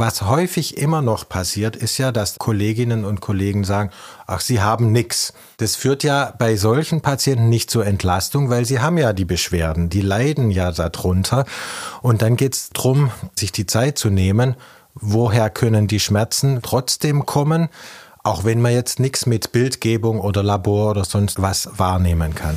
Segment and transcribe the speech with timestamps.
[0.00, 3.90] Was häufig immer noch passiert, ist ja, dass Kolleginnen und Kollegen sagen,
[4.26, 5.34] ach, sie haben nichts.
[5.58, 9.90] Das führt ja bei solchen Patienten nicht zur Entlastung, weil sie haben ja die Beschwerden,
[9.90, 11.44] die leiden ja darunter.
[12.00, 14.56] Und dann geht es darum, sich die Zeit zu nehmen,
[14.94, 17.68] woher können die Schmerzen trotzdem kommen,
[18.24, 22.56] auch wenn man jetzt nichts mit Bildgebung oder Labor oder sonst was wahrnehmen kann.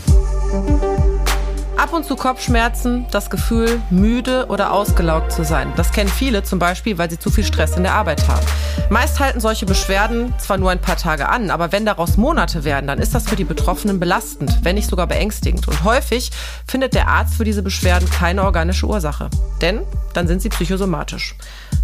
[1.83, 5.73] Ab und zu Kopfschmerzen, das Gefühl, müde oder ausgelaugt zu sein.
[5.75, 8.45] Das kennen viele zum Beispiel, weil sie zu viel Stress in der Arbeit haben.
[8.89, 12.87] Meist halten solche Beschwerden zwar nur ein paar Tage an, aber wenn daraus Monate werden,
[12.87, 15.67] dann ist das für die Betroffenen belastend, wenn nicht sogar beängstigend.
[15.67, 16.31] Und häufig
[16.65, 19.29] findet der Arzt für diese Beschwerden keine organische Ursache.
[19.61, 19.81] Denn
[20.13, 21.35] dann sind sie psychosomatisch.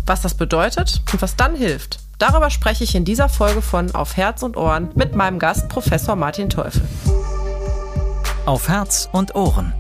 [0.06, 4.16] Was das bedeutet und was dann hilft, darüber spreche ich in dieser Folge von Auf
[4.16, 6.84] Herz und Ohren mit meinem Gast Professor Martin Teufel.
[8.46, 9.74] Auf Herz und Ohren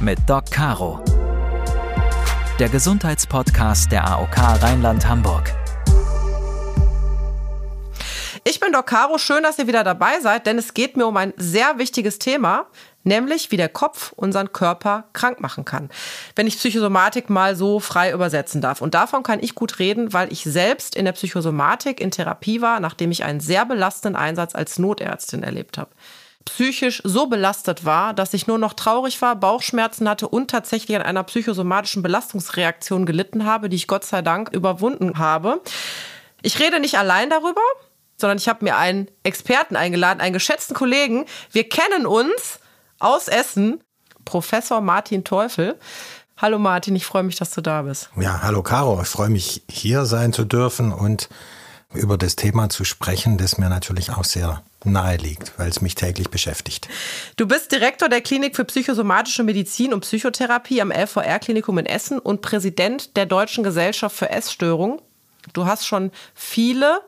[0.00, 1.04] mit Doc Caro.
[2.58, 5.52] Der Gesundheitspodcast der AOK Rheinland-Hamburg.
[8.44, 11.18] Ich bin Doc Caro, schön, dass ihr wieder dabei seid, denn es geht mir um
[11.18, 12.66] ein sehr wichtiges Thema,
[13.04, 15.90] nämlich wie der Kopf unseren Körper krank machen kann.
[16.34, 18.80] Wenn ich Psychosomatik mal so frei übersetzen darf.
[18.80, 22.80] Und davon kann ich gut reden, weil ich selbst in der Psychosomatik in Therapie war,
[22.80, 25.90] nachdem ich einen sehr belastenden Einsatz als Notärztin erlebt habe
[26.54, 31.02] psychisch so belastet war, dass ich nur noch traurig war, Bauchschmerzen hatte und tatsächlich an
[31.02, 35.60] einer psychosomatischen Belastungsreaktion gelitten habe, die ich Gott sei Dank überwunden habe.
[36.42, 37.60] Ich rede nicht allein darüber,
[38.16, 41.24] sondern ich habe mir einen Experten eingeladen, einen geschätzten Kollegen.
[41.52, 42.58] Wir kennen uns
[42.98, 43.82] aus Essen,
[44.24, 45.78] Professor Martin Teufel.
[46.36, 48.10] Hallo Martin, ich freue mich, dass du da bist.
[48.16, 51.28] Ja, hallo Caro, ich freue mich hier sein zu dürfen und
[51.92, 55.18] über das Thema zu sprechen, das mir natürlich auch sehr nahe
[55.56, 56.88] weil es mich täglich beschäftigt.
[57.36, 62.42] Du bist Direktor der Klinik für psychosomatische Medizin und Psychotherapie am LVR-Klinikum in Essen und
[62.42, 65.00] Präsident der Deutschen Gesellschaft für Essstörungen.
[65.52, 67.00] Du hast schon viele,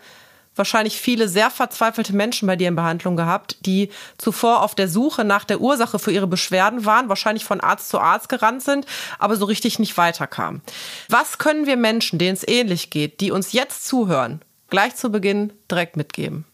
[0.55, 5.25] wahrscheinlich viele sehr verzweifelte Menschen bei dir in Behandlung gehabt, die zuvor auf der Suche
[5.25, 8.86] nach der Ursache für ihre Beschwerden waren, wahrscheinlich von Arzt zu Arzt gerannt sind,
[9.18, 10.61] aber so richtig nicht weiterkamen.
[11.08, 15.52] Was können wir Menschen, denen es ähnlich geht, die uns jetzt zuhören, gleich zu Beginn
[15.70, 16.45] direkt mitgeben?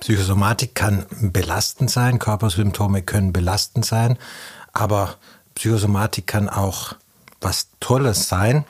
[0.00, 4.18] Psychosomatik kann belastend sein, Körpersymptome können belastend sein,
[4.72, 5.16] aber
[5.54, 6.94] Psychosomatik kann auch
[7.40, 8.64] was Tolles sein.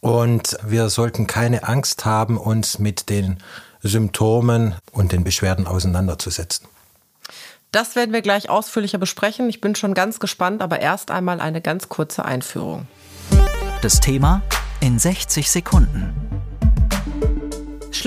[0.00, 3.38] Und wir sollten keine Angst haben, uns mit den
[3.82, 6.68] Symptomen und den Beschwerden auseinanderzusetzen.
[7.72, 9.48] Das werden wir gleich ausführlicher besprechen.
[9.48, 12.86] Ich bin schon ganz gespannt, aber erst einmal eine ganz kurze Einführung.
[13.82, 14.42] Das Thema
[14.80, 16.45] in 60 Sekunden.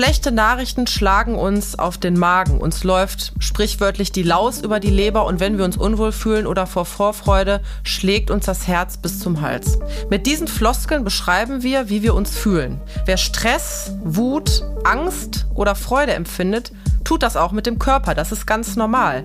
[0.00, 2.56] Schlechte Nachrichten schlagen uns auf den Magen.
[2.56, 6.66] Uns läuft sprichwörtlich die Laus über die Leber und wenn wir uns unwohl fühlen oder
[6.66, 9.78] vor Vorfreude, schlägt uns das Herz bis zum Hals.
[10.08, 12.80] Mit diesen Floskeln beschreiben wir, wie wir uns fühlen.
[13.04, 16.72] Wer Stress, Wut, Angst oder Freude empfindet,
[17.04, 18.14] tut das auch mit dem Körper.
[18.14, 19.22] Das ist ganz normal.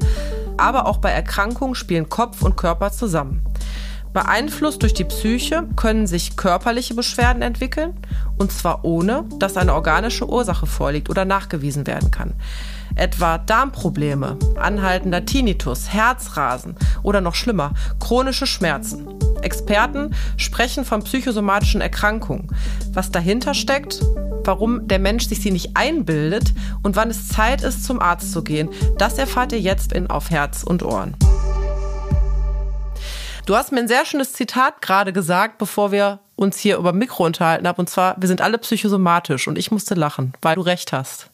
[0.58, 3.42] Aber auch bei Erkrankungen spielen Kopf und Körper zusammen.
[4.16, 7.94] Beeinflusst durch die Psyche können sich körperliche Beschwerden entwickeln,
[8.38, 12.34] und zwar ohne, dass eine organische Ursache vorliegt oder nachgewiesen werden kann.
[12.96, 19.06] Etwa Darmprobleme, anhaltender Tinnitus, Herzrasen oder noch schlimmer, chronische Schmerzen.
[19.42, 22.48] Experten sprechen von psychosomatischen Erkrankungen.
[22.94, 24.00] Was dahinter steckt,
[24.46, 28.46] warum der Mensch sich sie nicht einbildet und wann es Zeit ist, zum Arzt zu
[28.46, 31.18] gehen, das erfahrt ihr jetzt in Auf Herz und Ohren.
[33.46, 37.26] Du hast mir ein sehr schönes Zitat gerade gesagt, bevor wir uns hier über Mikro
[37.26, 37.78] unterhalten haben.
[37.78, 39.48] Und zwar, wir sind alle psychosomatisch.
[39.48, 41.30] Und ich musste lachen, weil du recht hast.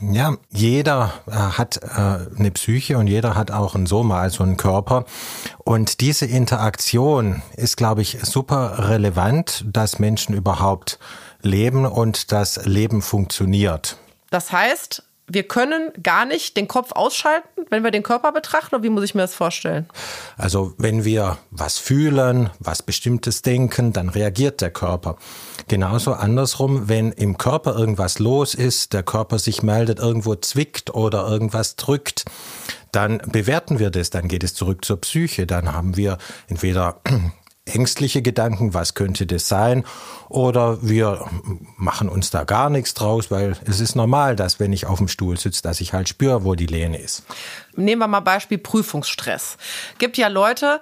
[0.00, 4.58] Ja, jeder äh, hat äh, eine Psyche und jeder hat auch ein Soma, also einen
[4.58, 5.06] Körper.
[5.58, 10.98] Und diese Interaktion ist, glaube ich, super relevant, dass Menschen überhaupt
[11.40, 13.96] leben und das Leben funktioniert.
[14.30, 18.74] Das heißt, wir können gar nicht den Kopf ausschalten, wenn wir den Körper betrachten?
[18.74, 19.88] Oder wie muss ich mir das vorstellen?
[20.36, 25.16] Also wenn wir was fühlen, was Bestimmtes denken, dann reagiert der Körper.
[25.68, 31.26] Genauso andersrum, wenn im Körper irgendwas los ist, der Körper sich meldet, irgendwo zwickt oder
[31.26, 32.24] irgendwas drückt,
[32.92, 36.18] dann bewerten wir das, dann geht es zurück zur Psyche, dann haben wir
[36.48, 37.00] entweder
[37.66, 39.84] ängstliche Gedanken, was könnte das sein?
[40.28, 41.26] Oder wir
[41.76, 45.08] machen uns da gar nichts draus, weil es ist normal, dass wenn ich auf dem
[45.08, 47.24] Stuhl sitze, dass ich halt spüre, wo die Lehne ist.
[47.74, 49.56] Nehmen wir mal Beispiel Prüfungsstress.
[49.98, 50.80] Gibt ja Leute,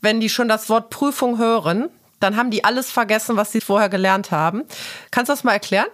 [0.00, 1.88] wenn die schon das Wort Prüfung hören,
[2.20, 4.62] dann haben die alles vergessen, was sie vorher gelernt haben.
[5.10, 5.88] Kannst du das mal erklären?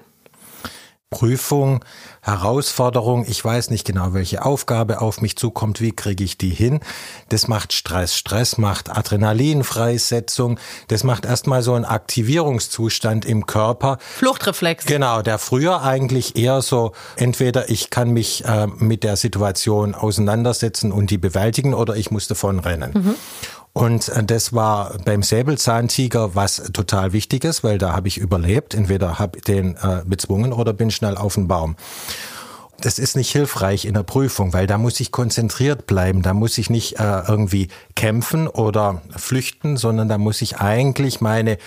[1.10, 1.84] Prüfung,
[2.20, 6.80] Herausforderung, ich weiß nicht genau, welche Aufgabe auf mich zukommt, wie kriege ich die hin.
[7.28, 8.16] Das macht Stress.
[8.16, 10.58] Stress macht Adrenalinfreisetzung.
[10.88, 13.98] Das macht erstmal so einen Aktivierungszustand im Körper.
[14.00, 14.86] Fluchtreflex.
[14.86, 20.90] Genau, der früher eigentlich eher so, entweder ich kann mich äh, mit der Situation auseinandersetzen
[20.90, 22.90] und die bewältigen oder ich muss davon rennen.
[22.92, 23.14] Mhm.
[23.76, 28.72] Und äh, das war beim Säbelzahntiger was total Wichtiges, weil da habe ich überlebt.
[28.72, 31.76] Entweder habe den äh, bezwungen oder bin schnell auf den Baum.
[32.80, 36.22] Das ist nicht hilfreich in der Prüfung, weil da muss ich konzentriert bleiben.
[36.22, 41.58] Da muss ich nicht äh, irgendwie kämpfen oder flüchten, sondern da muss ich eigentlich meine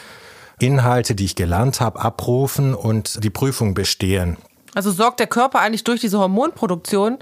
[0.58, 4.38] Inhalte, die ich gelernt habe, abrufen und die Prüfung bestehen.
[4.74, 7.20] Also sorgt der Körper eigentlich durch diese Hormonproduktion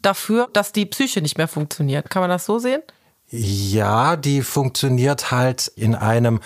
[0.00, 2.08] dafür, dass die Psyche nicht mehr funktioniert.
[2.08, 2.80] Kann man das so sehen?
[3.30, 6.40] Ja, die funktioniert halt in einem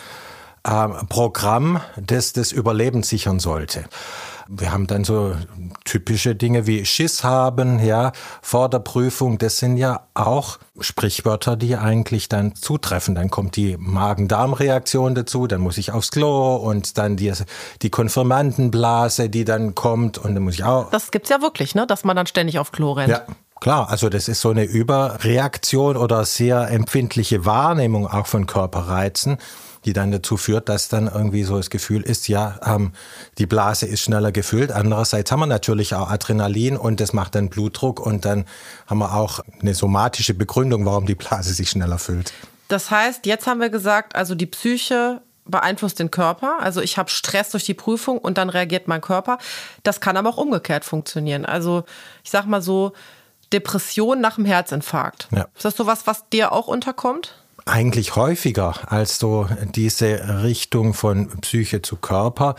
[0.65, 3.85] äh, Programm, das das Überleben sichern sollte.
[4.47, 5.35] Wir haben dann so
[5.85, 9.39] typische Dinge wie Schiss haben, ja, vor der Prüfung.
[9.39, 13.15] Das sind ja auch Sprichwörter, die eigentlich dann zutreffen.
[13.15, 17.33] Dann kommt die Magen-Darm-Reaktion dazu, dann muss ich aufs Klo und dann die,
[17.81, 20.91] die Konfirmandenblase, die dann kommt und dann muss ich auch.
[20.91, 23.11] Das gibt's ja wirklich, ne, dass man dann ständig auf Klo rennt.
[23.11, 23.23] Ja.
[23.65, 29.39] Klar, also das ist so eine Überreaktion oder sehr empfindliche Wahrnehmung auch von Körperreizen,
[29.87, 32.93] die dann dazu führt, dass dann irgendwie so das Gefühl ist, ja, ähm,
[33.39, 34.71] die Blase ist schneller gefüllt.
[34.71, 38.45] Andererseits haben wir natürlich auch Adrenalin und das macht dann Blutdruck und dann
[38.87, 42.35] haben wir auch eine somatische Begründung, warum die Blase sich schneller füllt.
[42.69, 46.59] Das heißt, jetzt haben wir gesagt, also die Psyche beeinflusst den Körper.
[46.61, 49.39] Also ich habe Stress durch die Prüfung und dann reagiert mein Körper.
[49.85, 51.47] Das kann aber auch umgekehrt funktionieren.
[51.47, 51.85] Also
[52.23, 52.93] ich sag mal so,
[53.55, 55.29] Depression nach dem Herzinfarkt.
[55.31, 55.47] Ja.
[55.55, 57.35] Ist das so was, was dir auch unterkommt?
[57.67, 62.57] Eigentlich häufiger als so diese Richtung von Psyche zu Körper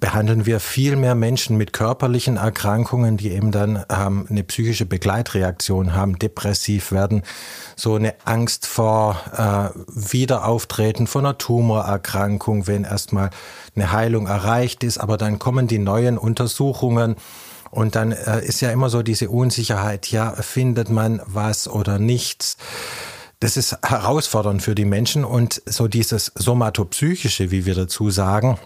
[0.00, 5.94] behandeln wir viel mehr Menschen mit körperlichen Erkrankungen, die eben dann ähm, eine psychische Begleitreaktion
[5.94, 7.22] haben, depressiv werden,
[7.76, 13.30] so eine Angst vor äh, Wiederauftreten von einer Tumorerkrankung, wenn erstmal
[13.74, 17.16] eine Heilung erreicht ist, aber dann kommen die neuen Untersuchungen
[17.76, 22.56] und dann äh, ist ja immer so diese Unsicherheit, ja, findet man was oder nichts.
[23.38, 28.58] Das ist herausfordernd für die Menschen und so dieses somatopsychische, wie wir dazu sagen,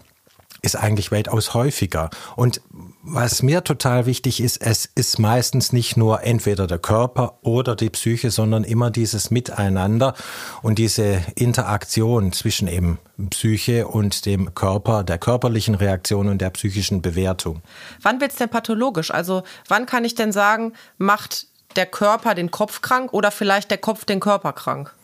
[0.63, 2.11] ist eigentlich weitaus häufiger.
[2.37, 2.61] Und
[3.03, 7.91] was mir total wichtig ist, es ist meistens nicht nur entweder der Körper oder die
[7.91, 10.15] Psyche, sondern immer dieses Miteinander
[10.63, 12.99] und diese Interaktion zwischen eben
[13.31, 17.63] Psyche und dem Körper, der körperlichen Reaktion und der psychischen Bewertung.
[18.03, 19.11] Wann wird es denn pathologisch?
[19.11, 21.47] Also wann kann ich denn sagen, macht
[21.77, 24.95] der Körper den Kopf krank oder vielleicht der Kopf den Körper krank?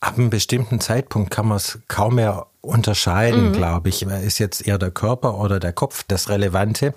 [0.00, 3.52] Ab einem bestimmten Zeitpunkt kann man es kaum mehr unterscheiden, mhm.
[3.52, 4.02] glaube ich.
[4.02, 6.94] Ist jetzt eher der Körper oder der Kopf das Relevante?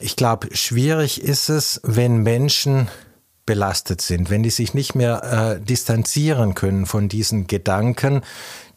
[0.00, 2.88] Ich glaube, schwierig ist es, wenn Menschen
[3.46, 8.20] belastet sind, wenn die sich nicht mehr äh, distanzieren können von diesen Gedanken,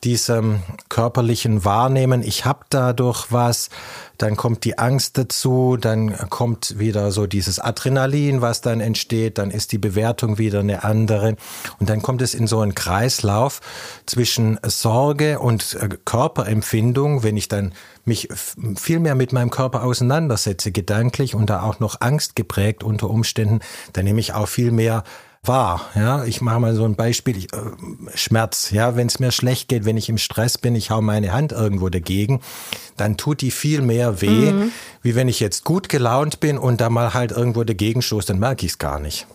[0.03, 3.69] diesem körperlichen Wahrnehmen, ich habe dadurch was,
[4.17, 9.51] dann kommt die Angst dazu, dann kommt wieder so dieses Adrenalin, was dann entsteht, dann
[9.51, 11.35] ist die Bewertung wieder eine andere.
[11.79, 13.61] Und dann kommt es in so einen Kreislauf
[14.05, 17.73] zwischen Sorge und äh, Körperempfindung, wenn ich dann
[18.03, 18.27] mich
[18.77, 23.59] viel mehr mit meinem Körper auseinandersetze, gedanklich und da auch noch Angst geprägt unter Umständen,
[23.93, 25.03] dann nehme ich auch viel mehr
[25.43, 25.89] wahr.
[25.95, 27.37] Ja, ich mache mal so ein Beispiel.
[27.37, 27.57] Ich, äh,
[28.15, 28.71] Schmerz.
[28.71, 31.51] Ja, wenn es mir schlecht geht, wenn ich im Stress bin, ich hau meine Hand
[31.51, 32.41] irgendwo dagegen,
[32.97, 34.71] dann tut die viel mehr weh, mhm.
[35.01, 38.39] wie wenn ich jetzt gut gelaunt bin und da mal halt irgendwo dagegen stoße, dann
[38.39, 39.27] merke ich es gar nicht.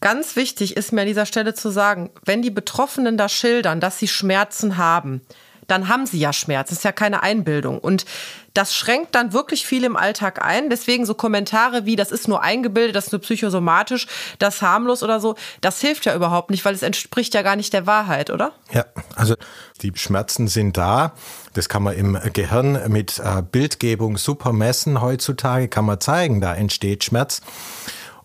[0.00, 3.98] Ganz wichtig ist mir an dieser Stelle zu sagen, wenn die Betroffenen da schildern, dass
[3.98, 5.22] sie Schmerzen haben,
[5.66, 6.68] dann haben sie ja Schmerz.
[6.68, 7.78] Das ist ja keine Einbildung.
[7.78, 8.04] Und
[8.54, 10.70] das schränkt dann wirklich viel im Alltag ein.
[10.70, 14.06] Deswegen so Kommentare wie, das ist nur eingebildet, das ist nur psychosomatisch,
[14.38, 17.72] das harmlos oder so, das hilft ja überhaupt nicht, weil es entspricht ja gar nicht
[17.72, 18.52] der Wahrheit, oder?
[18.72, 19.34] Ja, also
[19.82, 21.12] die Schmerzen sind da.
[21.52, 26.54] Das kann man im Gehirn mit äh, Bildgebung super messen heutzutage, kann man zeigen, da
[26.54, 27.42] entsteht Schmerz.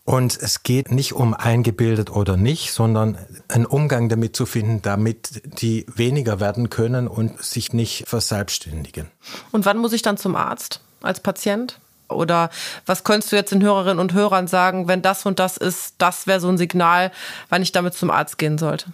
[0.03, 3.17] Und es geht nicht um eingebildet oder nicht, sondern
[3.47, 9.11] einen Umgang damit zu finden, damit die weniger werden können und sich nicht verselbstständigen.
[9.51, 11.79] Und wann muss ich dann zum Arzt als Patient?
[12.09, 12.49] Oder
[12.85, 16.27] was könntest du jetzt den Hörerinnen und Hörern sagen, wenn das und das ist, das
[16.27, 17.11] wäre so ein Signal,
[17.49, 18.87] wann ich damit zum Arzt gehen sollte?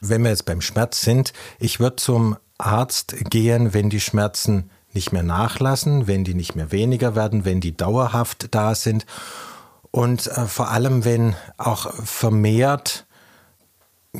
[0.00, 5.10] Wenn wir jetzt beim Schmerz sind, ich würde zum Arzt gehen, wenn die Schmerzen nicht
[5.10, 9.06] mehr nachlassen, wenn die nicht mehr weniger werden, wenn die dauerhaft da sind
[9.94, 13.06] und äh, vor allem, wenn auch vermehrt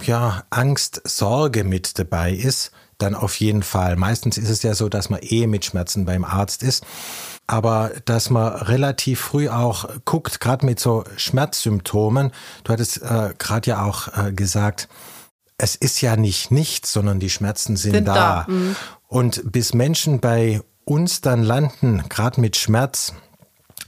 [0.03, 3.97] ja, Angst, Sorge mit dabei ist, dann auf jeden Fall.
[3.97, 6.87] Meistens ist es ja so, dass man eh mit Schmerzen beim Arzt ist.
[7.49, 12.31] Aber dass man relativ früh auch guckt, gerade mit so Schmerzsymptomen,
[12.63, 14.89] du hattest äh, gerade ja auch äh, gesagt,
[15.59, 18.15] es ist ja nicht nichts, sondern die Schmerzen sind, sind da.
[18.15, 18.47] da.
[18.47, 18.77] Mhm.
[19.09, 23.13] Und bis Menschen bei uns dann landen, gerade mit Schmerz,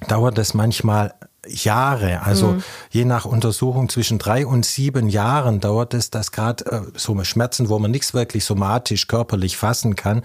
[0.09, 1.15] dauert es manchmal
[1.49, 2.65] Jahre, also mhm.
[2.91, 7.69] je nach Untersuchung zwischen drei und sieben Jahren dauert es, dass gerade äh, so Schmerzen,
[7.69, 10.23] wo man nichts wirklich somatisch körperlich fassen kann,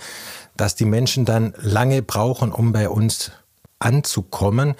[0.57, 3.31] dass die Menschen dann lange brauchen, um bei uns
[3.79, 4.75] anzukommen.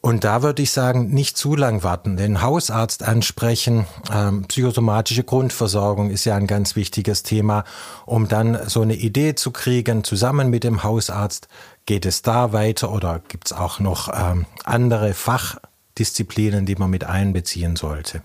[0.00, 3.86] Und da würde ich sagen, nicht zu lang warten, den Hausarzt ansprechen.
[4.12, 7.64] Ähm, psychosomatische Grundversorgung ist ja ein ganz wichtiges Thema,
[8.06, 11.48] um dann so eine Idee zu kriegen, zusammen mit dem Hausarzt,
[11.88, 17.04] geht es da weiter oder gibt es auch noch ähm, andere Fachdisziplinen, die man mit
[17.04, 18.20] einbeziehen sollte?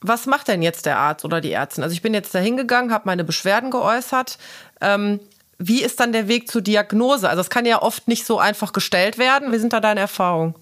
[0.00, 1.84] Was macht denn jetzt der Arzt oder die Ärztin?
[1.84, 4.38] Also ich bin jetzt da hingegangen, habe meine Beschwerden geäußert.
[4.80, 5.20] Ähm,
[5.58, 7.30] wie ist dann der Weg zur Diagnose?
[7.30, 9.52] Also es kann ja oft nicht so einfach gestellt werden.
[9.52, 10.56] Wie sind da deine Erfahrungen?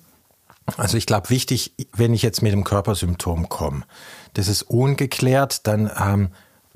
[0.76, 3.85] Also ich glaube, wichtig, wenn ich jetzt mit dem Körpersymptom komme,
[4.35, 6.29] das ist ungeklärt, dann ähm,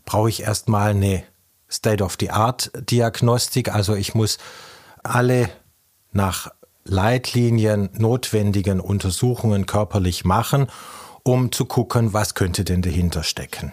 [0.06, 1.24] brauche ich erstmal eine
[1.70, 3.74] State-of-the-Art-Diagnostik.
[3.74, 4.38] Also ich muss
[5.02, 5.50] alle
[6.12, 6.50] nach
[6.84, 10.66] Leitlinien notwendigen Untersuchungen körperlich machen,
[11.22, 13.72] um zu gucken, was könnte denn dahinter stecken.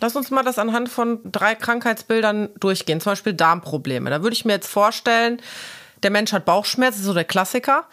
[0.00, 4.10] Lass uns mal das anhand von drei Krankheitsbildern durchgehen, zum Beispiel Darmprobleme.
[4.10, 5.40] Da würde ich mir jetzt vorstellen,
[6.02, 7.84] der Mensch hat Bauchschmerzen, so der Klassiker,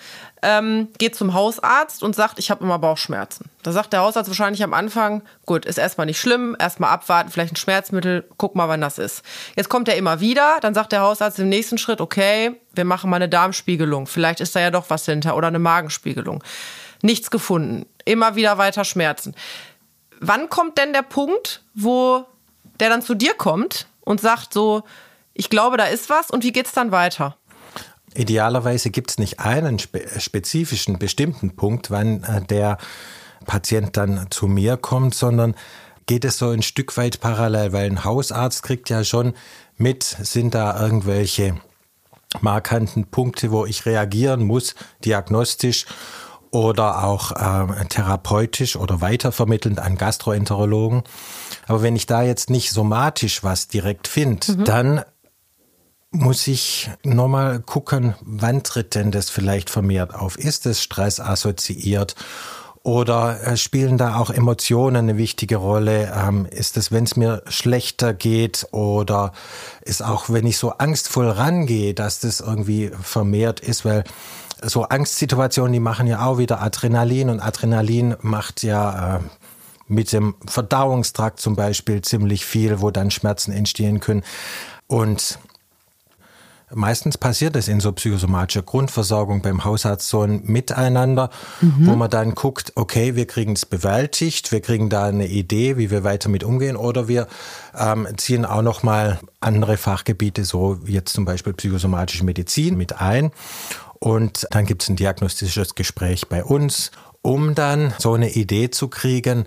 [0.42, 3.50] ähm, geht zum Hausarzt und sagt, ich habe immer Bauchschmerzen.
[3.64, 7.54] Da sagt der Hausarzt wahrscheinlich am Anfang, gut, ist erstmal nicht schlimm, erstmal abwarten, vielleicht
[7.54, 9.24] ein Schmerzmittel, guck mal, wann das ist.
[9.56, 13.10] Jetzt kommt er immer wieder, dann sagt der Hausarzt im nächsten Schritt, okay, wir machen
[13.10, 16.44] mal eine Darmspiegelung, vielleicht ist da ja doch was hinter oder eine Magenspiegelung.
[17.02, 19.36] Nichts gefunden, immer wieder weiter Schmerzen
[20.24, 22.26] wann kommt denn der Punkt, wo
[22.80, 24.84] der dann zu dir kommt und sagt so,
[25.34, 27.38] ich glaube, da ist was und wie geht es dann weiter?
[28.16, 32.78] Idealerweise gibt es nicht einen spe spezifischen, bestimmten Punkt, wann äh, der
[33.46, 35.56] Patient dann zu mir kommt, sondern
[36.06, 39.34] geht es so ein Stück weit parallel, weil ein Hausarzt kriegt ja schon
[39.78, 41.58] mit, sind da irgendwelche
[42.42, 45.86] markanten Punkte, wo ich reagieren muss, diagnostisch
[46.52, 51.04] oder auch äh, therapeutisch oder weitervermittelnd an Gastroenterologen.
[51.68, 54.64] Aber wenn ich da jetzt nicht somatisch was direkt finde, mhm.
[54.64, 55.02] dann
[56.14, 60.38] muss ich nochmal gucken, wann tritt denn das vielleicht vermehrt auf?
[60.38, 62.16] Ist es stressassoziiert?
[62.84, 66.14] Oder äh, spielen da auch Emotionen eine wichtige Rolle?
[66.16, 68.68] Ähm, ist es, wenn es mir schlechter geht?
[68.72, 69.32] Oder
[69.82, 73.84] ist auch, wenn ich so angstvoll rangehe, dass das irgendwie vermehrt ist?
[73.84, 74.04] Weil
[74.62, 79.20] so Angstsituationen, die machen ja auch wieder Adrenalin und Adrenalin macht ja äh,
[79.88, 84.24] mit dem Verdauungstrakt zum Beispiel ziemlich viel, wo dann Schmerzen entstehen können.
[84.88, 85.40] Und
[86.76, 91.30] Meistens passiert es in so psychosomatischer Grundversorgung beim Hausarzt so ein Miteinander,
[91.62, 91.88] mhm.
[91.88, 95.92] wo man dann guckt, okay, wir kriegen es bewältigt, wir kriegen da eine Idee, wie
[95.92, 97.28] wir weiter mit umgehen, oder wir
[97.78, 103.32] ähm, ziehen auch noch mal andere Fachgebiete, so jetzt zum Beispiel psychosomatische Medizin, mit ein
[104.04, 108.90] und dann gibt es ein diagnostisches Gespräch bei uns, um dann so eine Idee zu
[108.90, 109.46] kriegen,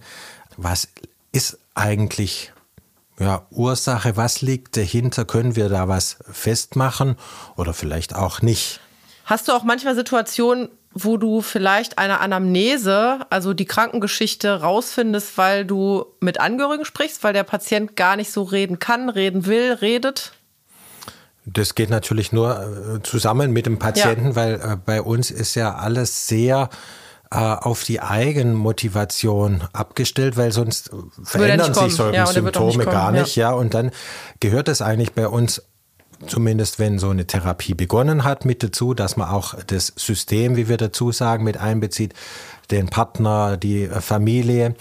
[0.56, 0.88] was
[1.30, 2.54] ist eigentlich
[3.18, 7.16] ja, Ursache, was liegt dahinter, können wir da was festmachen
[7.56, 8.80] oder vielleicht auch nicht.
[9.24, 15.64] Hast du auch manchmal Situationen, wo du vielleicht eine Anamnese, also die Krankengeschichte rausfindest, weil
[15.64, 20.32] du mit Angehörigen sprichst, weil der Patient gar nicht so reden kann, reden will, redet?
[21.44, 24.36] Das geht natürlich nur äh, zusammen mit dem Patienten, ja.
[24.36, 26.70] weil äh, bei uns ist ja alles sehr
[27.30, 30.90] äh, auf die Eigenmotivation abgestellt, weil sonst
[31.22, 33.36] verändern sich solche ja, Symptome nicht gar nicht.
[33.36, 33.50] Ja.
[33.50, 33.90] ja, und dann
[34.40, 35.62] gehört es eigentlich bei uns
[36.26, 40.68] zumindest wenn so eine Therapie begonnen hat, mit dazu, dass man auch das System, wie
[40.68, 42.14] wir dazu sagen, mit einbezieht,
[42.70, 44.74] den Partner, die Familie.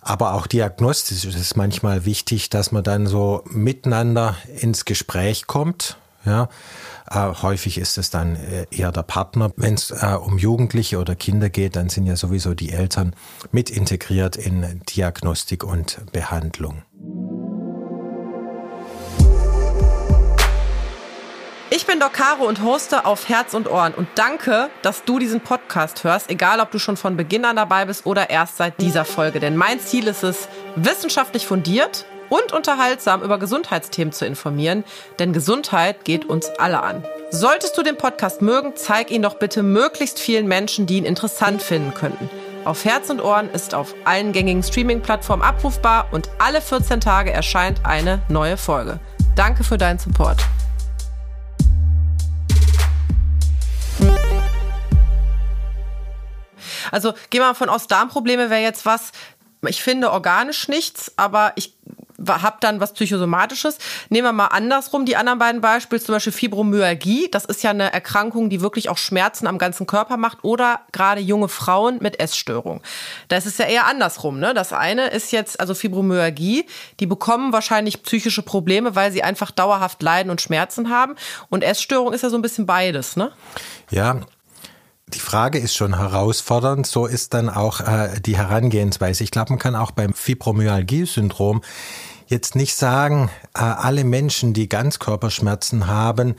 [0.00, 5.98] Aber auch diagnostisch ist es manchmal wichtig, dass man dann so miteinander ins Gespräch kommt.
[6.24, 6.48] Ja,
[7.10, 9.52] äh, häufig ist es dann äh, eher der Partner.
[9.56, 13.14] Wenn es äh, um Jugendliche oder Kinder geht, dann sind ja sowieso die Eltern
[13.52, 16.82] mit integriert in Diagnostik und Behandlung.
[21.68, 25.40] Ich bin Doc Caro und hoste auf Herz und Ohren und danke, dass du diesen
[25.40, 29.04] Podcast hörst, egal ob du schon von Beginn an dabei bist oder erst seit dieser
[29.04, 29.40] Folge.
[29.40, 34.84] Denn mein Ziel ist es, wissenschaftlich fundiert und unterhaltsam über Gesundheitsthemen zu informieren,
[35.18, 37.04] denn Gesundheit geht uns alle an.
[37.30, 41.62] Solltest du den Podcast mögen, zeig ihn doch bitte möglichst vielen Menschen, die ihn interessant
[41.62, 42.30] finden könnten.
[42.64, 47.80] Auf Herz und Ohren ist auf allen gängigen Streaming-Plattformen abrufbar und alle 14 Tage erscheint
[47.84, 48.98] eine neue Folge.
[49.36, 50.38] Danke für deinen Support.
[56.90, 59.12] Also geh mal von aus, Darmprobleme wäre jetzt was,
[59.66, 61.75] ich finde organisch nichts, aber ich
[62.26, 63.78] habe dann was Psychosomatisches.
[64.08, 67.28] Nehmen wir mal andersrum die anderen beiden Beispiele, zum Beispiel Fibromyalgie.
[67.30, 71.20] Das ist ja eine Erkrankung, die wirklich auch Schmerzen am ganzen Körper macht oder gerade
[71.20, 72.82] junge Frauen mit Essstörung.
[73.28, 74.38] Da ist ja eher andersrum.
[74.38, 74.54] Ne?
[74.54, 76.66] Das eine ist jetzt, also Fibromyalgie,
[77.00, 81.14] die bekommen wahrscheinlich psychische Probleme, weil sie einfach dauerhaft leiden und Schmerzen haben.
[81.48, 83.16] Und Essstörung ist ja so ein bisschen beides.
[83.16, 83.32] Ne?
[83.90, 84.20] Ja,
[85.08, 89.22] die Frage ist schon herausfordernd, so ist dann auch äh, die Herangehensweise.
[89.22, 91.62] Ich glaube, man kann auch beim Fibromyalgie-Syndrom
[92.26, 96.34] jetzt nicht sagen, äh, alle Menschen, die Ganzkörperschmerzen haben,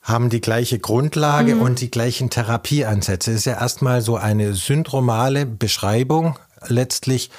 [0.00, 1.62] haben die gleiche Grundlage mhm.
[1.62, 3.32] und die gleichen Therapieansätze.
[3.32, 7.30] Es ist ja erstmal so eine syndromale Beschreibung letztlich.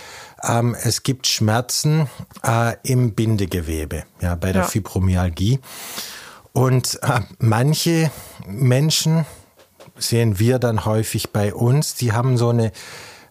[0.43, 2.09] Ähm, es gibt Schmerzen
[2.45, 4.67] äh, im Bindegewebe, ja, bei der ja.
[4.67, 5.59] Fibromyalgie.
[6.51, 8.11] Und äh, manche
[8.45, 9.25] Menschen,
[10.07, 11.95] sehen wir dann häufig bei uns.
[11.95, 12.71] Die haben so eine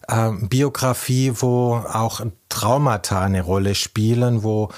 [0.07, 4.69] äh, Biografie, wo auch Traumata eine Rolle spielen, wo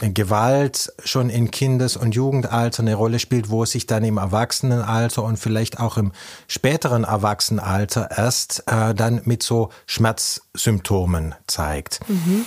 [0.00, 5.22] Gewalt schon in Kindes- und Jugendalter eine Rolle spielt, wo es sich dann im Erwachsenenalter
[5.22, 6.12] und vielleicht auch im
[6.48, 12.00] späteren Erwachsenenalter erst äh, dann mit so Schmerzsymptomen zeigt.
[12.08, 12.46] Mhm.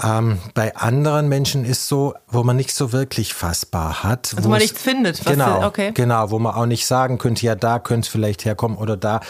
[0.00, 4.32] Ähm, bei anderen Menschen ist so, wo man nicht so wirklich fassbar hat.
[4.34, 5.24] Also wo man nichts findet.
[5.24, 5.92] genau, okay.
[5.92, 9.20] genau, wo man auch nicht sagen könnte, ja, da könnte es vielleicht herkommen oder da.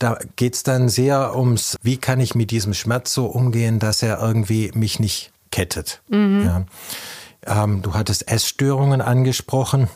[0.00, 4.02] Da geht es dann sehr ums, wie kann ich mit diesem Schmerz so umgehen, dass
[4.02, 6.02] er irgendwie mich nicht kettet.
[6.08, 6.42] Mhm.
[6.44, 7.62] Ja.
[7.62, 9.88] Ähm, du hattest Essstörungen angesprochen.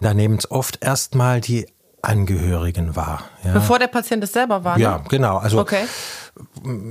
[0.00, 1.66] Da nehmen es oft erstmal die
[2.04, 3.24] Angehörigen wahr.
[3.44, 3.52] Ja.
[3.52, 4.76] Bevor der Patient es selber war?
[4.76, 4.82] Ne?
[4.82, 5.38] Ja, genau.
[5.38, 5.84] Also okay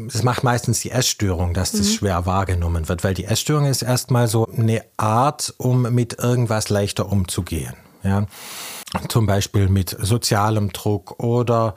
[0.08, 1.94] es macht meistens die Essstörung, dass das mhm.
[1.94, 7.12] schwer wahrgenommen wird, weil die Essstörung ist erstmal so eine Art, um mit irgendwas leichter
[7.12, 7.74] umzugehen.
[8.04, 8.26] Ja?
[9.10, 11.76] Zum Beispiel mit sozialem Druck oder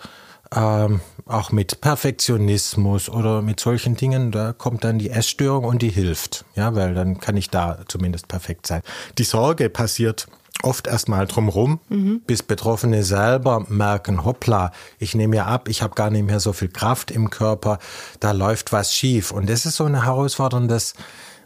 [0.55, 5.89] ähm, auch mit Perfektionismus oder mit solchen Dingen, da kommt dann die Essstörung und die
[5.89, 8.83] hilft, ja, weil dann kann ich da zumindest perfekt sein.
[9.19, 10.29] Die Sorge passiert
[10.63, 12.21] oft erstmal drumherum, mhm.
[12.27, 16.53] bis Betroffene selber merken, hoppla, ich nehme ja ab, ich habe gar nicht mehr so
[16.53, 17.79] viel Kraft im Körper,
[18.21, 19.31] da läuft was schief.
[19.31, 20.95] Und das ist so ein herausforderndes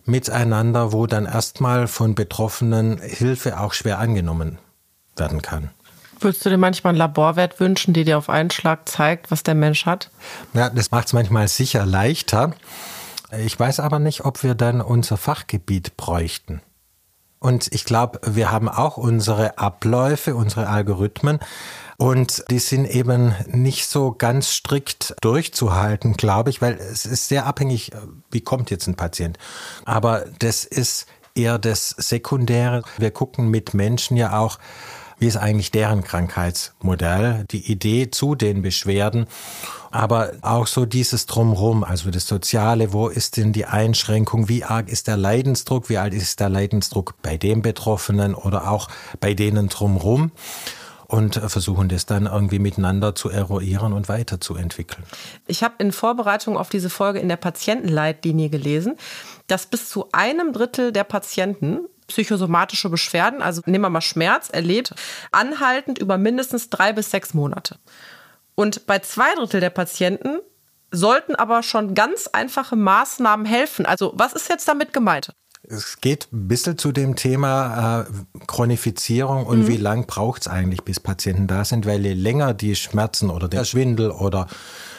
[0.04, 4.58] Miteinander, wo dann erstmal von Betroffenen Hilfe auch schwer angenommen
[5.16, 5.70] werden kann.
[6.20, 9.54] Würdest du dir manchmal einen Laborwert wünschen, der dir auf einen Schlag zeigt, was der
[9.54, 10.10] Mensch hat?
[10.52, 12.52] Ja, das macht es manchmal sicher leichter.
[13.38, 16.60] Ich weiß aber nicht, ob wir dann unser Fachgebiet bräuchten.
[17.40, 21.40] Und ich glaube, wir haben auch unsere Abläufe, unsere Algorithmen.
[21.96, 27.46] Und die sind eben nicht so ganz strikt durchzuhalten, glaube ich, weil es ist sehr
[27.46, 27.92] abhängig,
[28.30, 29.38] wie kommt jetzt ein Patient.
[29.84, 32.82] Aber das ist eher das Sekundäre.
[32.98, 34.58] Wir gucken mit Menschen ja auch,
[35.20, 39.26] wie ist eigentlich deren Krankheitsmodell, die Idee zu den Beschwerden,
[39.90, 44.88] aber auch so dieses Drumherum, also das Soziale, wo ist denn die Einschränkung, wie arg
[44.88, 48.88] ist der Leidensdruck, wie alt ist der Leidensdruck bei dem Betroffenen oder auch
[49.20, 50.32] bei denen drumherum?
[51.06, 55.02] Und versuchen das dann irgendwie miteinander zu eruieren und weiterzuentwickeln.
[55.48, 58.94] Ich habe in Vorbereitung auf diese Folge in der Patientenleitlinie gelesen,
[59.48, 64.94] dass bis zu einem Drittel der Patienten psychosomatische Beschwerden, also nehmen wir mal Schmerz, erlebt,
[65.32, 67.76] anhaltend über mindestens drei bis sechs Monate.
[68.54, 70.38] Und bei zwei Drittel der Patienten
[70.90, 73.86] sollten aber schon ganz einfache Maßnahmen helfen.
[73.86, 75.32] Also was ist jetzt damit gemeint?
[75.62, 79.68] Es geht ein bisschen zu dem Thema äh, Chronifizierung und mhm.
[79.68, 83.46] wie lang braucht es eigentlich, bis Patienten da sind, weil je länger die Schmerzen oder
[83.46, 84.46] der Schwindel oder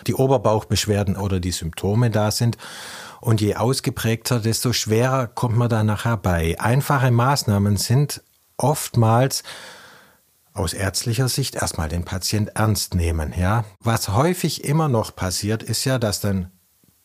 [0.07, 2.57] die Oberbauchbeschwerden oder die Symptome da sind,
[3.21, 6.59] und je ausgeprägter, desto schwerer kommt man da nachher bei.
[6.59, 8.21] Einfache Maßnahmen sind
[8.57, 9.43] oftmals
[10.53, 13.63] aus ärztlicher Sicht erstmal den Patient ernst nehmen, ja.
[13.79, 16.51] Was häufig immer noch passiert, ist ja, dass dann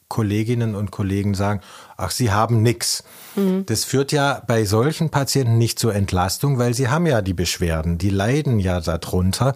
[0.09, 1.61] Kolleginnen und Kollegen sagen,
[1.97, 3.05] ach, sie haben nichts.
[3.35, 3.67] Mhm.
[3.67, 7.99] Das führt ja bei solchen Patienten nicht zur Entlastung, weil sie haben ja die Beschwerden,
[7.99, 9.53] die leiden ja darunter.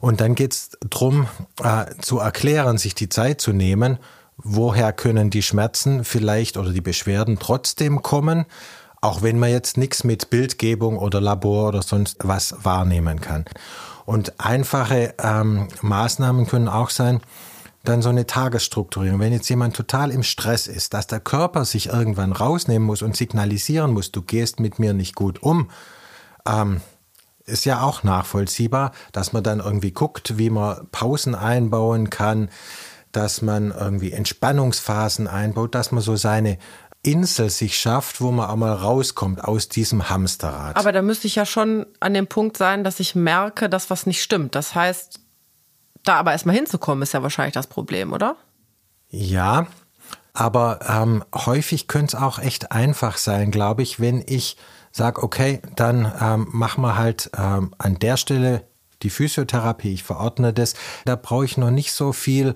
[0.00, 1.28] Und dann geht es darum,
[1.62, 3.98] äh, zu erklären, sich die Zeit zu nehmen
[4.38, 8.46] woher können die Schmerzen vielleicht oder die Beschwerden trotzdem kommen,
[9.00, 13.44] auch wenn man jetzt nichts mit Bildgebung oder Labor oder sonst was wahrnehmen kann.
[14.04, 17.20] Und einfache ähm, Maßnahmen können auch sein,
[17.84, 19.20] dann so eine Tagesstrukturierung.
[19.20, 23.16] Wenn jetzt jemand total im Stress ist, dass der Körper sich irgendwann rausnehmen muss und
[23.16, 25.70] signalisieren muss, du gehst mit mir nicht gut um,
[26.46, 26.80] ähm,
[27.44, 32.48] ist ja auch nachvollziehbar, dass man dann irgendwie guckt, wie man Pausen einbauen kann,
[33.16, 36.58] dass man irgendwie Entspannungsphasen einbaut, dass man so seine
[37.02, 40.76] Insel sich schafft, wo man auch mal rauskommt aus diesem Hamsterrad.
[40.76, 44.06] Aber da müsste ich ja schon an dem Punkt sein, dass ich merke, dass was
[44.06, 44.54] nicht stimmt.
[44.54, 45.20] Das heißt,
[46.04, 48.36] da aber erstmal hinzukommen, ist ja wahrscheinlich das Problem, oder?
[49.08, 49.66] Ja,
[50.34, 54.56] aber ähm, häufig könnte es auch echt einfach sein, glaube ich, wenn ich
[54.92, 58.64] sage, okay, dann ähm, machen wir halt ähm, an der Stelle
[59.02, 60.74] die Physiotherapie, ich verordne das.
[61.04, 62.54] Da brauche ich noch nicht so viel,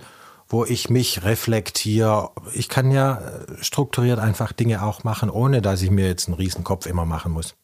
[0.51, 2.31] wo ich mich reflektiere.
[2.53, 6.37] Ich kann ja äh, strukturiert einfach Dinge auch machen, ohne dass ich mir jetzt einen
[6.37, 7.55] Riesenkopf immer machen muss.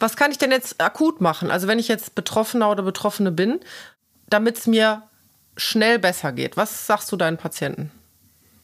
[0.00, 1.50] Was kann ich denn jetzt akut machen?
[1.50, 3.60] Also wenn ich jetzt Betroffener oder Betroffene bin,
[4.28, 5.02] damit es mir
[5.56, 6.56] schnell besser geht.
[6.56, 7.92] Was sagst du deinen Patienten?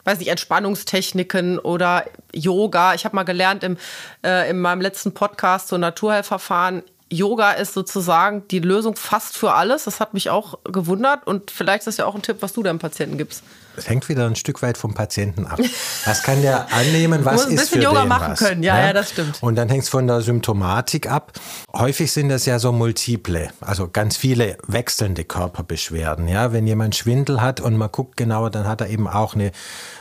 [0.05, 2.95] weiß nicht, Entspannungstechniken oder Yoga.
[2.95, 3.77] Ich habe mal gelernt im,
[4.25, 6.83] äh, in meinem letzten Podcast so Naturheilverfahren.
[7.13, 9.85] Yoga ist sozusagen die Lösung fast für alles.
[9.85, 12.63] Das hat mich auch gewundert und vielleicht ist das ja auch ein Tipp, was du
[12.63, 13.45] deinem Patienten gibst.
[13.77, 15.59] Es hängt wieder ein Stück weit vom Patienten ab.
[16.05, 18.63] Was kann der annehmen, was ist für Yoga den machen was, können.
[18.63, 19.43] Ja, ja, ja, das stimmt.
[19.43, 21.33] Und dann hängt es von der Symptomatik ab.
[21.73, 26.29] Häufig sind das ja so multiple, also ganz viele wechselnde Körperbeschwerden.
[26.29, 29.53] Ja, wenn jemand Schwindel hat und man guckt genauer, dann hat er eben auch eine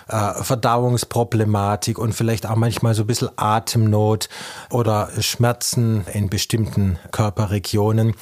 [0.08, 4.30] äh, Verdauungsproblematik und vielleicht auch manchmal so ein bisschen Atemnot
[4.70, 8.16] oder Schmerzen in bestimmten Körperregionen.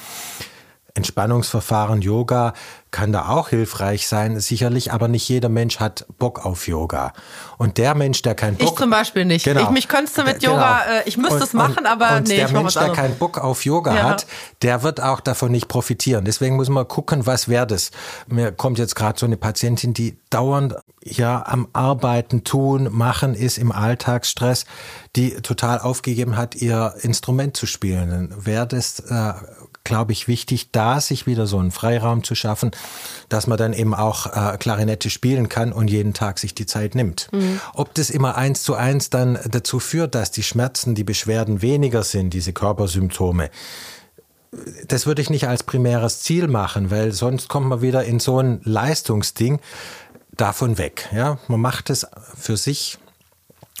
[0.94, 2.52] Entspannungsverfahren, Yoga
[2.90, 7.12] kann da auch hilfreich sein, sicherlich, aber nicht jeder Mensch hat Bock auf Yoga.
[7.56, 8.72] Und der Mensch, der keinen Bock...
[8.72, 9.44] Ich zum Beispiel nicht.
[9.44, 10.98] Genau, ich mich könntest mit Yoga, genau.
[10.98, 13.94] äh, ich müsste es machen, aber und nee, der Mensch, der keinen Bock auf Yoga
[13.94, 14.02] ja.
[14.02, 14.26] hat,
[14.62, 16.24] der wird auch davon nicht profitieren.
[16.24, 17.92] Deswegen muss man gucken, was wäre das.
[18.26, 20.74] Mir kommt jetzt gerade so eine Patientin, die dauernd
[21.04, 24.64] ja am Arbeiten, tun, machen ist im Alltagsstress,
[25.14, 28.34] die total aufgegeben hat, ihr Instrument zu spielen.
[28.36, 28.98] Wäre das...
[28.98, 29.34] Äh,
[29.90, 32.70] glaube ich, wichtig, da sich wieder so einen Freiraum zu schaffen,
[33.28, 36.94] dass man dann eben auch äh, Klarinette spielen kann und jeden Tag sich die Zeit
[36.94, 37.28] nimmt.
[37.32, 37.60] Mhm.
[37.74, 42.04] Ob das immer eins zu eins dann dazu führt, dass die Schmerzen, die Beschwerden weniger
[42.04, 43.50] sind, diese Körpersymptome,
[44.86, 48.38] das würde ich nicht als primäres Ziel machen, weil sonst kommt man wieder in so
[48.38, 49.58] ein Leistungsding
[50.30, 51.08] davon weg.
[51.12, 52.98] Ja, man macht es für sich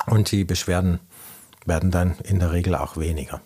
[0.06, 0.98] und die Beschwerden
[1.66, 3.40] werden dann in der Regel auch weniger.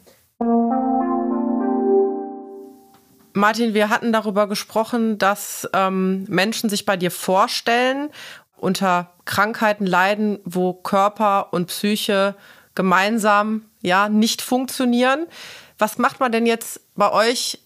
[3.37, 8.11] Martin, wir hatten darüber gesprochen, dass ähm, Menschen sich bei dir vorstellen,
[8.57, 12.37] unter Krankheiten leiden, wo Körper und Psyche
[12.77, 15.27] gemeinsam ja nicht funktionieren.
[15.79, 17.59] Was macht man denn jetzt bei euch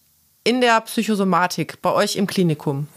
[0.43, 2.89] in der Psychosomatik, bei euch im Klinikum?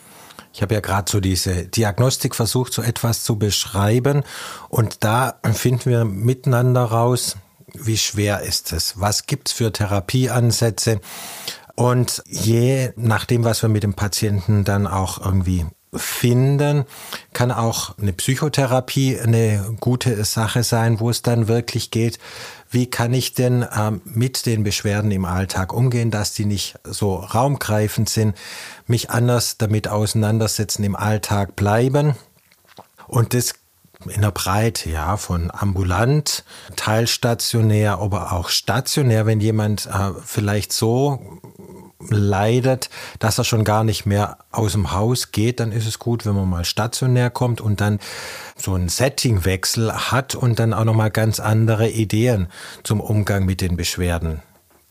[0.54, 4.24] Ich habe ja gerade so diese Diagnostik versucht, so etwas zu beschreiben.
[4.70, 7.36] Und da finden wir miteinander raus,
[7.74, 9.00] wie schwer ist es?
[9.00, 11.00] Was gibt's für Therapieansätze?
[11.76, 16.86] Und je nachdem, was wir mit dem Patienten dann auch irgendwie finden,
[17.34, 22.18] kann auch eine Psychotherapie eine gute Sache sein, wo es dann wirklich geht,
[22.70, 27.16] wie kann ich denn ähm, mit den Beschwerden im Alltag umgehen, dass die nicht so
[27.16, 28.38] raumgreifend sind,
[28.88, 32.16] mich anders damit auseinandersetzen, im Alltag bleiben.
[33.08, 33.56] Und das
[34.10, 36.44] in der Breite, ja, von ambulant,
[36.76, 41.40] teilstationär, aber auch stationär, wenn jemand äh, vielleicht so
[42.10, 46.26] leidet, dass er schon gar nicht mehr aus dem Haus geht, dann ist es gut,
[46.26, 48.00] wenn man mal stationär kommt und dann
[48.56, 52.48] so einen Settingwechsel hat und dann auch noch mal ganz andere Ideen
[52.84, 54.42] zum Umgang mit den Beschwerden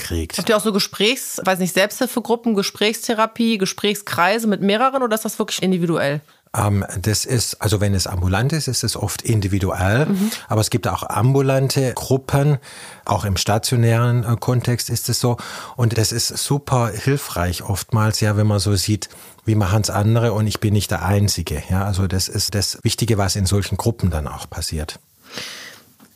[0.00, 0.38] kriegt.
[0.38, 5.38] Habt ihr auch so Gesprächs, weiß nicht, Selbsthilfegruppen, Gesprächstherapie, Gesprächskreise mit mehreren oder ist das
[5.38, 6.20] wirklich individuell?
[6.56, 10.30] Ähm, das ist, also wenn es ambulant ist, ist es oft individuell, mhm.
[10.48, 12.58] aber es gibt auch ambulante Gruppen,
[13.04, 15.36] auch im stationären äh, Kontext ist es so.
[15.76, 19.08] Und das ist super hilfreich oftmals, ja, wenn man so sieht,
[19.44, 21.62] wie machen es andere und ich bin nicht der Einzige.
[21.70, 24.98] Ja, also das ist das Wichtige, was in solchen Gruppen dann auch passiert.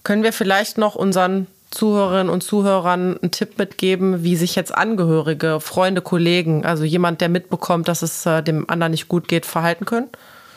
[0.03, 5.59] Können wir vielleicht noch unseren Zuhörerinnen und Zuhörern einen Tipp mitgeben, wie sich jetzt Angehörige,
[5.61, 9.85] Freunde, Kollegen, also jemand, der mitbekommt, dass es äh, dem anderen nicht gut geht, verhalten
[9.85, 10.09] können?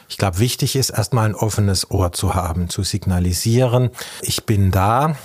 [0.10, 3.90] Ich glaube, wichtig ist erstmal ein offenes Ohr zu haben, zu signalisieren,
[4.22, 5.16] ich bin da.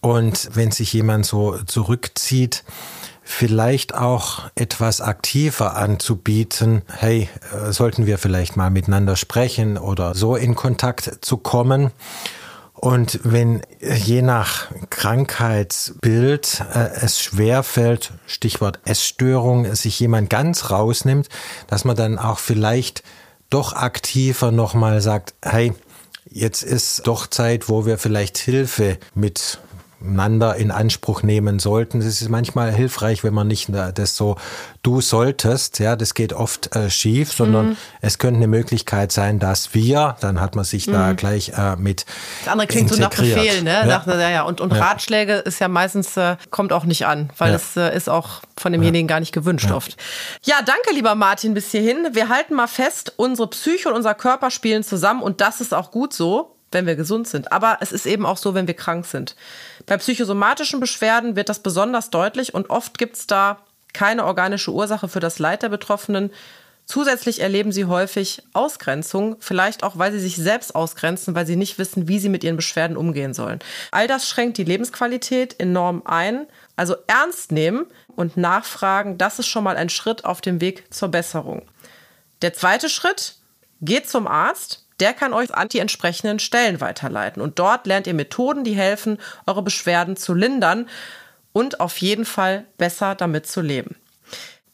[0.00, 2.62] Und wenn sich jemand so zurückzieht,
[3.26, 6.82] vielleicht auch etwas aktiver anzubieten.
[6.86, 11.90] Hey, äh, sollten wir vielleicht mal miteinander sprechen oder so in Kontakt zu kommen.
[12.76, 21.28] Und wenn je nach Krankheitsbild äh, es schwerfällt, Stichwort Essstörung, sich jemand ganz rausnimmt,
[21.68, 23.02] dass man dann auch vielleicht
[23.48, 25.72] doch aktiver nochmal sagt, hey,
[26.30, 29.58] jetzt ist doch Zeit, wo wir vielleicht Hilfe mit
[30.00, 32.00] einander in Anspruch nehmen sollten.
[32.00, 34.36] Es ist manchmal hilfreich, wenn man nicht das so
[34.82, 37.76] du solltest, ja, das geht oft äh, schief, sondern mhm.
[38.00, 40.92] es könnte eine Möglichkeit sein, dass wir, dann hat man sich mhm.
[40.92, 42.06] da gleich äh, mit
[42.44, 43.34] Das andere klingt integriert.
[43.34, 43.70] so nach Befehl, ne?
[43.70, 43.86] Ja.
[43.86, 44.42] Nach, ja, ja.
[44.42, 44.78] Und, und ja.
[44.78, 47.56] Ratschläge ist ja meistens, äh, kommt auch nicht an, weil ja.
[47.56, 49.96] es äh, ist auch von demjenigen gar nicht gewünscht oft.
[50.44, 52.08] Ja, danke, lieber Martin, bis hierhin.
[52.12, 55.90] Wir halten mal fest, unsere Psyche und unser Körper spielen zusammen und das ist auch
[55.90, 57.52] gut so wenn wir gesund sind.
[57.52, 59.36] Aber es ist eben auch so, wenn wir krank sind.
[59.86, 63.58] Bei psychosomatischen Beschwerden wird das besonders deutlich und oft gibt es da
[63.92, 66.30] keine organische Ursache für das Leid der Betroffenen.
[66.84, 71.78] Zusätzlich erleben sie häufig Ausgrenzung, vielleicht auch, weil sie sich selbst ausgrenzen, weil sie nicht
[71.78, 73.58] wissen, wie sie mit ihren Beschwerden umgehen sollen.
[73.90, 76.46] All das schränkt die Lebensqualität enorm ein.
[76.76, 81.08] Also ernst nehmen und nachfragen, das ist schon mal ein Schritt auf dem Weg zur
[81.08, 81.62] Besserung.
[82.42, 83.36] Der zweite Schritt,
[83.80, 87.42] geht zum Arzt, der kann euch an die entsprechenden Stellen weiterleiten.
[87.42, 90.88] Und dort lernt ihr Methoden, die helfen, eure Beschwerden zu lindern
[91.52, 93.96] und auf jeden Fall besser damit zu leben.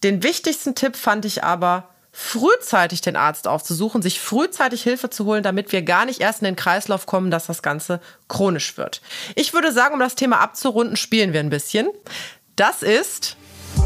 [0.03, 5.43] Den wichtigsten Tipp fand ich aber, frühzeitig den Arzt aufzusuchen, sich frühzeitig Hilfe zu holen,
[5.43, 9.01] damit wir gar nicht erst in den Kreislauf kommen, dass das Ganze chronisch wird.
[9.35, 11.89] Ich würde sagen, um das Thema abzurunden, spielen wir ein bisschen.
[12.55, 13.37] Das ist.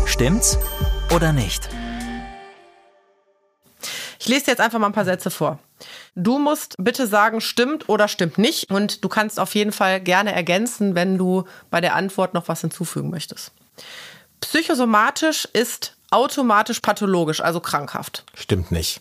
[0.06, 0.58] Stimmt's
[1.14, 1.68] oder nicht?
[4.18, 5.58] Ich lese dir jetzt einfach mal ein paar Sätze vor.
[6.14, 8.70] Du musst bitte sagen, stimmt oder stimmt nicht.
[8.70, 12.60] Und du kannst auf jeden Fall gerne ergänzen, wenn du bei der Antwort noch was
[12.62, 13.52] hinzufügen möchtest.
[14.40, 18.24] Psychosomatisch ist automatisch pathologisch, also krankhaft.
[18.34, 19.00] Stimmt nicht.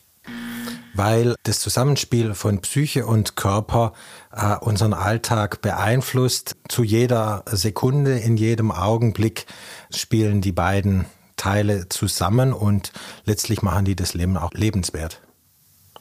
[0.93, 3.93] Weil das Zusammenspiel von Psyche und Körper
[4.31, 6.55] äh, unseren Alltag beeinflusst.
[6.69, 9.45] Zu jeder Sekunde, in jedem Augenblick
[9.93, 12.91] spielen die beiden Teile zusammen und
[13.25, 15.21] letztlich machen die das Leben auch lebenswert.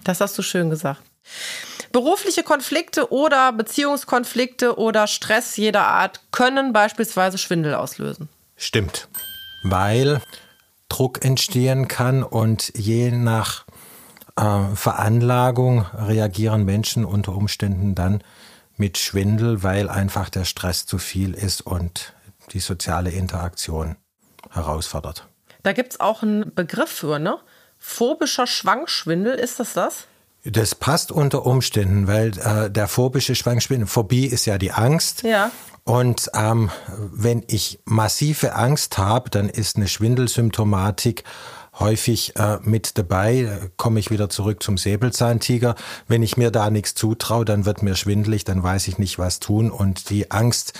[0.02, 1.02] Das hast du schön gesagt.
[1.92, 8.28] Berufliche Konflikte oder Beziehungskonflikte oder Stress jeder Art können beispielsweise Schwindel auslösen.
[8.56, 9.08] Stimmt,
[9.62, 10.20] weil
[10.88, 13.64] Druck entstehen kann und je nach
[14.36, 18.22] äh, Veranlagung reagieren Menschen unter Umständen dann
[18.76, 22.12] mit Schwindel, weil einfach der Stress zu viel ist und
[22.52, 23.96] die soziale Interaktion
[24.54, 25.28] herausfordert.
[25.62, 27.38] Da gibt es auch einen Begriff für, ne?
[27.78, 30.06] Phobischer Schwangschwindel, ist das das?
[30.44, 35.22] Das passt unter Umständen, weil äh, der phobische Schwangschwindel, Phobie ist ja die Angst.
[35.22, 35.50] Ja.
[35.84, 41.24] Und ähm, wenn ich massive Angst habe, dann ist eine Schwindelsymptomatik
[41.78, 43.70] häufig äh, mit dabei.
[43.76, 45.74] Komme ich wieder zurück zum Säbelzahntiger.
[46.08, 49.40] Wenn ich mir da nichts zutraue, dann wird mir schwindelig, dann weiß ich nicht, was
[49.40, 49.70] tun.
[49.70, 50.74] Und die Angst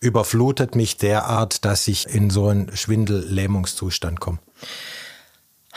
[0.00, 4.38] überflutet mich derart, dass ich in so einen Schwindellähmungszustand komme.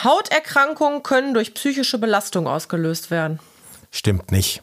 [0.04, 3.40] Hauterkrankungen können durch psychische Belastung ausgelöst werden.
[3.92, 4.62] Stimmt nicht.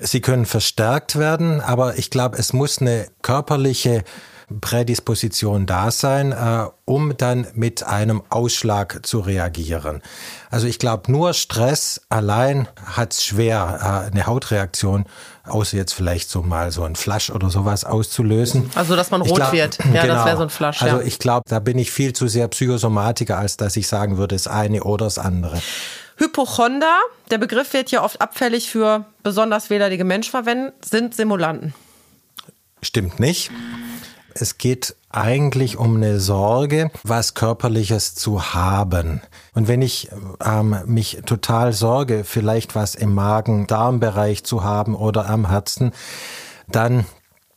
[0.00, 4.02] Sie können verstärkt werden, aber ich glaube, es muss eine körperliche
[4.52, 10.02] Prädisposition da sein, äh, um dann mit einem Ausschlag zu reagieren.
[10.50, 15.06] Also ich glaube, nur Stress allein hat es schwer, äh, eine Hautreaktion,
[15.44, 18.70] außer jetzt vielleicht so mal so ein Flasch oder sowas auszulösen.
[18.74, 19.78] Also dass man rot glaub, wird.
[19.92, 20.14] Ja, genau.
[20.14, 20.82] das wäre so ein Flasch.
[20.82, 24.34] Also ich glaube, da bin ich viel zu sehr Psychosomatiker, als dass ich sagen würde,
[24.34, 25.60] das eine oder das andere.
[26.16, 26.98] Hypochonder,
[27.30, 31.74] der Begriff wird ja oft abfällig für besonders wehleidige Menschen verwendet, sind Simulanten.
[32.82, 33.50] Stimmt nicht.
[34.34, 39.20] Es geht eigentlich um eine Sorge, was körperliches zu haben.
[39.54, 40.08] Und wenn ich
[40.44, 45.92] ähm, mich total sorge, vielleicht was im Magen-Darm-Bereich zu haben oder am Herzen,
[46.68, 47.04] dann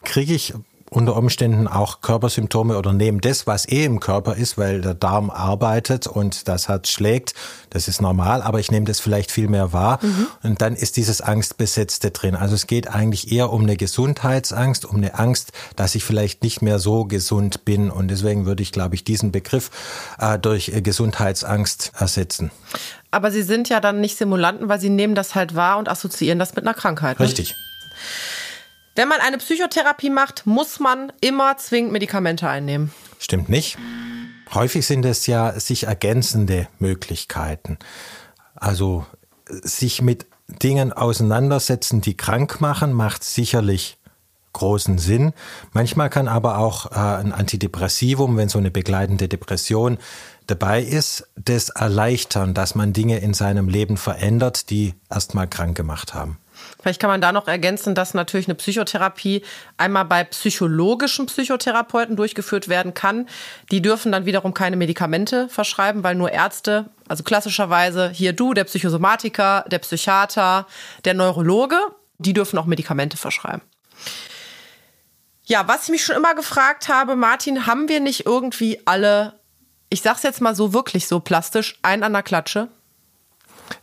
[0.03, 0.53] kriege ich
[0.95, 5.29] unter Umständen auch Körpersymptome oder nehmen das, was eh im Körper ist, weil der Darm
[5.29, 7.33] arbeitet und das Herz schlägt.
[7.69, 9.99] Das ist normal, aber ich nehme das vielleicht viel mehr wahr.
[10.01, 10.27] Mhm.
[10.43, 12.35] Und dann ist dieses Angstbesetzte drin.
[12.35, 16.61] Also es geht eigentlich eher um eine Gesundheitsangst, um eine Angst, dass ich vielleicht nicht
[16.61, 17.91] mehr so gesund bin.
[17.91, 19.71] Und deswegen würde ich, glaube ich, diesen Begriff
[20.17, 22.51] äh, durch äh, Gesundheitsangst ersetzen.
[23.11, 26.39] Aber Sie sind ja dann nicht Simulanten, weil Sie nehmen das halt wahr und assoziieren
[26.39, 27.19] das mit einer Krankheit.
[27.19, 27.25] Ne?
[28.95, 32.93] Wenn man eine Psychotherapie macht, muss man immer zwingend Medikamente einnehmen.
[33.19, 33.77] Stimmt nicht.
[34.53, 37.77] Häufig sind es ja sich ergänzende Möglichkeiten.
[38.55, 39.05] Also
[39.47, 43.97] sich mit Dingen auseinandersetzen, die krank machen, macht sicherlich
[44.53, 45.33] großen Sinn.
[45.73, 49.97] Manchmal kann aber auch äh, ein Antidepressivum, wenn so eine begleitende Depression
[50.47, 56.13] dabei ist, das erleichtern, dass man Dinge in seinem Leben verändert, die erstmal krank gemacht
[56.13, 56.37] haben.
[56.85, 59.41] Vielleicht kann man da noch ergänzen, dass natürlich eine Psychotherapie
[59.75, 63.27] einmal bei psychologischen Psychotherapeuten durchgeführt werden kann.
[63.71, 68.65] Die dürfen dann wiederum keine Medikamente verschreiben, weil nur Ärzte, also klassischerweise hier du, der
[68.65, 70.67] Psychosomatiker, der Psychiater,
[71.05, 71.79] der Neurologe,
[72.19, 73.63] die dürfen auch Medikamente verschreiben.
[75.45, 79.39] Ja, was ich mich schon immer gefragt habe, Martin, haben wir nicht irgendwie alle,
[79.89, 82.67] ich sag's jetzt mal so wirklich so plastisch, einen an der Klatsche?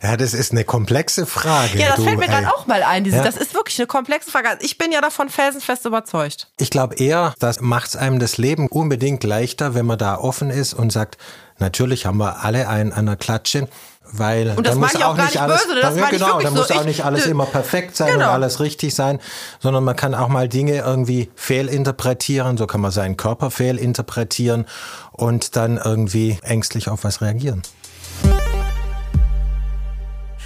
[0.01, 1.77] Ja, das ist eine komplexe Frage.
[1.77, 3.03] Ja, das du, fällt mir gerade auch mal ein.
[3.03, 3.23] Diese, Ja.
[3.23, 4.49] Das ist wirklich eine komplexe Frage.
[4.49, 6.47] Also Ich bin ja davon felsenfest überzeugt.
[6.59, 10.73] Ich glaube eher, das macht einem das Leben unbedingt leichter, wenn man da offen ist
[10.73, 11.17] und sagt,
[11.59, 13.67] natürlich haben wir alle einen an der Klatsche.
[14.15, 16.59] Weil Und das dann muss auch nicht alles, böse, das dann, genau, dann so.
[16.59, 18.25] muss auch Ich- nicht alles immer perfekt sein genau.
[18.27, 19.19] und alles richtig sein,
[19.59, 24.67] sondern man kann auch mal Dinge irgendwie fehlinterpretieren, so kann man seinen Körper fehlinterpretieren
[25.13, 27.63] und dann irgendwie ängstlich auf was reagieren.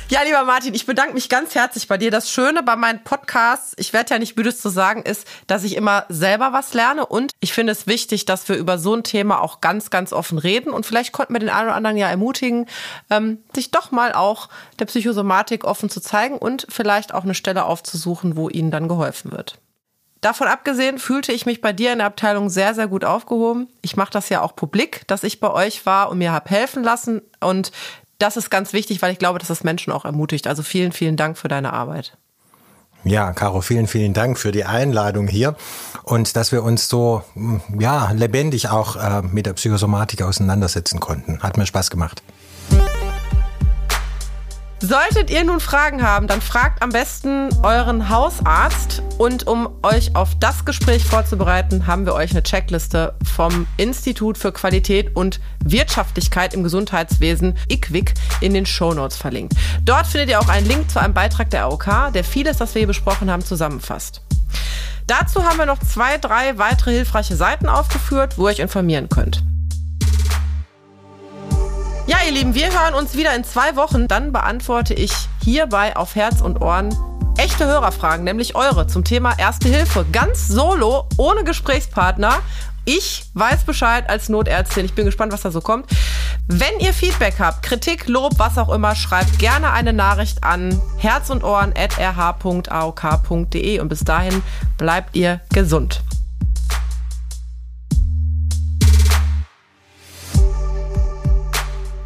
[0.09, 2.11] Ja, lieber Martin, ich bedanke mich ganz herzlich bei dir.
[2.11, 5.75] Das Schöne bei meinen Podcasts, ich werde ja nicht müde zu sagen, ist, dass ich
[5.75, 9.41] immer selber was lerne und ich finde es wichtig, dass wir über so ein Thema
[9.41, 12.67] auch ganz, ganz offen reden und vielleicht konnten wir den einen oder anderen ja ermutigen,
[13.09, 14.47] ähm, sich doch mal auch
[14.79, 19.33] der Psychosomatik offen zu zeigen und vielleicht auch eine Stelle aufzusuchen, wo ihnen dann geholfen
[19.33, 19.57] wird.
[20.21, 23.67] Davon abgesehen fühlte ich mich bei dir in der Abteilung sehr, sehr gut aufgehoben.
[23.81, 26.83] Ich mache das ja auch publik, dass ich bei euch war und mir habe helfen
[26.83, 27.21] lassen.
[27.39, 27.71] Und
[28.19, 30.47] das ist ganz wichtig, weil ich glaube, dass das Menschen auch ermutigt.
[30.47, 32.17] Also vielen, vielen Dank für deine Arbeit.
[33.03, 35.55] Ja, Caro, vielen, vielen Dank für die Einladung hier
[36.03, 41.41] und dass wir uns so mm, ja, lebendig auch äh, mit der Psychosomatik auseinandersetzen konnten.
[41.41, 42.21] Hat mir Spaß gemacht.
[44.79, 49.01] Solltet ihr nun Fragen haben, dann fragt am besten euren Hausarzt.
[49.17, 54.51] Und um euch auf das Gespräch vorzubereiten, haben wir euch eine Checkliste vom Institut für
[54.51, 59.55] Qualität und Wirtschaftlichkeit im Gesundheitswesen, IQWIC, in den Shownotes verlinkt.
[59.83, 62.81] Dort findet ihr auch einen Link zu einem Beitrag der AOK, der vieles, was wir
[62.81, 64.21] hier besprochen haben, zusammenfasst.
[65.07, 69.41] Dazu haben wir noch zwei, drei weitere hilfreiche Seiten aufgeführt, wo ihr euch informieren könnt.
[72.27, 74.09] Ihr Lieben, wir hören uns wieder in zwei Wochen.
[74.09, 75.13] Dann beantworte ich
[75.45, 76.93] hierbei auf Herz und Ohren
[77.37, 80.05] echte Hörerfragen, nämlich eure zum Thema Erste Hilfe.
[80.11, 82.39] Ganz solo, ohne Gesprächspartner.
[82.83, 84.83] Ich weiß Bescheid als Notärztin.
[84.83, 85.89] Ich bin gespannt, was da so kommt.
[86.47, 91.29] Wenn ihr Feedback habt, Kritik, Lob, was auch immer, schreibt gerne eine Nachricht an herz
[91.29, 94.43] und Ohren at rh.aok.de und bis dahin
[94.77, 96.01] bleibt ihr gesund.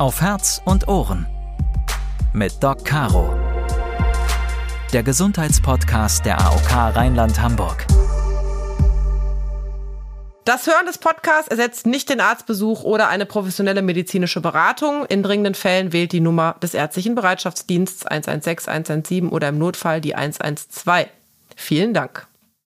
[0.01, 1.27] Auf Herz und Ohren.
[2.33, 3.35] Mit Doc Caro.
[4.93, 7.85] Der Gesundheitspodcast der AOK Rheinland-Hamburg.
[10.43, 15.05] Das Hören des Podcasts ersetzt nicht den Arztbesuch oder eine professionelle medizinische Beratung.
[15.05, 20.15] In dringenden Fällen wählt die Nummer des ärztlichen Bereitschaftsdienstes 116 117 oder im Notfall die
[20.15, 21.09] 112.
[21.55, 22.25] Vielen Dank.